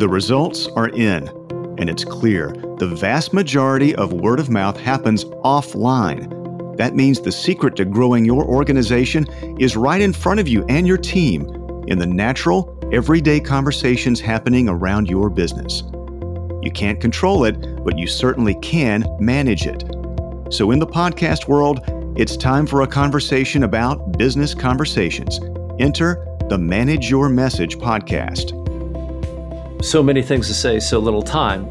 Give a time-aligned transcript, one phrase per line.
[0.00, 1.28] The results are in,
[1.76, 6.78] and it's clear the vast majority of word of mouth happens offline.
[6.78, 9.26] That means the secret to growing your organization
[9.58, 11.42] is right in front of you and your team
[11.86, 15.82] in the natural, everyday conversations happening around your business.
[16.62, 19.84] You can't control it, but you certainly can manage it.
[20.48, 21.80] So, in the podcast world,
[22.18, 25.40] it's time for a conversation about business conversations.
[25.78, 28.59] Enter the Manage Your Message podcast.
[29.82, 31.64] So many things to say, so little time.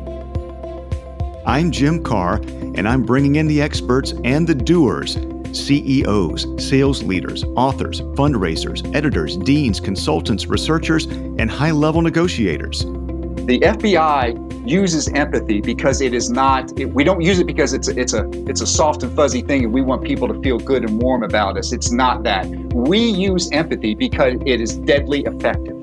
[1.45, 2.44] I'm Jim Karrh,
[2.76, 5.16] and I'm bringing in the experts and the doers
[5.52, 12.81] CEOs, sales leaders, authors, fundraisers, editors, deans, consultants, researchers, and high level negotiators.
[12.81, 17.88] The FBI uses empathy because it is not it, we don't use it because it's
[17.88, 20.59] a, it's a it's a soft and fuzzy thing and we want people to feel
[20.59, 22.45] good and warm about us it's not that
[22.76, 25.78] we use empathy because it is deadly effective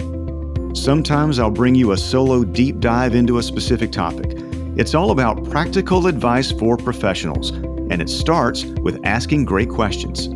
[0.76, 4.32] sometimes i'll bring you a solo deep dive into a specific topic
[4.76, 10.28] it's all about practical advice for professionals and it starts with asking great questions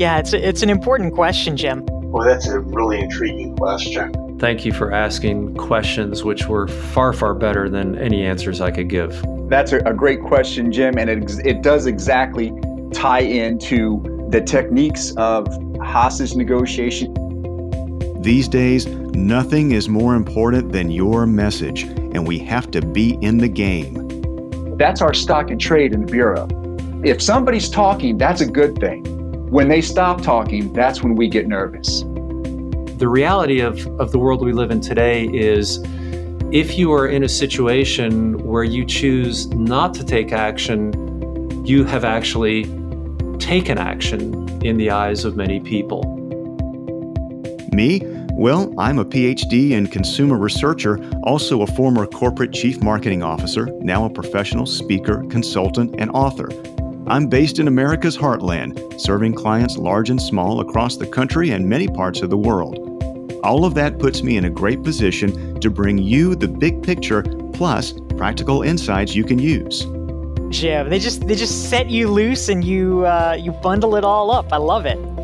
[0.00, 4.66] yeah it's a, it's an important question jim well that's a really intriguing question Thank
[4.66, 9.24] you for asking questions which were far, far better than any answers I could give.
[9.48, 12.52] That's a, great question, Jim, and it, it does exactly
[12.92, 15.46] tie into the techniques of
[15.80, 17.14] hostage negotiation.
[18.26, 23.38] These days, nothing is more important than your message, and we have to be in
[23.38, 24.76] the game.
[24.76, 26.48] That's our stock and trade in the Bureau.
[27.04, 29.04] If somebody's talking, that's a good thing.
[29.50, 32.02] When they stop talking, that's when we get nervous
[32.98, 35.78] the reality of, of the world we live in today is
[36.50, 42.04] if you are in a situation where you choose not to take action, you have
[42.04, 42.64] actually
[43.38, 46.04] taken action in the eyes of many people.
[47.72, 48.15] Me?
[48.38, 54.04] Well, I'm a PhD and consumer researcher, also a former corporate chief marketing officer, now
[54.04, 56.50] a professional speaker, consultant, and author.
[57.06, 61.88] I'm based in America's heartland, serving clients large and small across the country and many
[61.88, 62.78] parts of the world.
[63.42, 67.22] All of that puts me in a great position to bring you the big picture
[67.54, 69.86] plus practical insights you can use.
[70.50, 74.30] Jim, they just they just set you loose and you uh, you bundle it all
[74.30, 74.52] up.
[74.52, 75.15] I love it.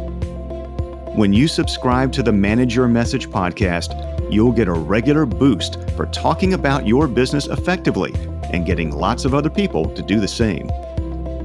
[1.14, 6.06] When you subscribe to the Manage Your Message podcast, you'll get a regular boost for
[6.06, 8.12] talking about your business effectively
[8.52, 10.70] and getting lots of other people to do the same.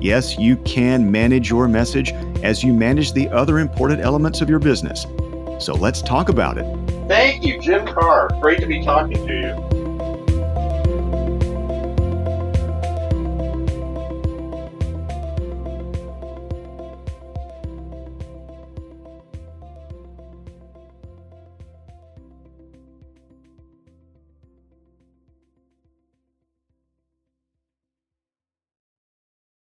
[0.01, 2.11] Yes, you can manage your message
[2.43, 5.05] as you manage the other important elements of your business
[5.59, 6.65] so let's talk about it.
[7.07, 8.39] Thank you, Jim Karrh.
[8.41, 9.76] Great to be talking to you.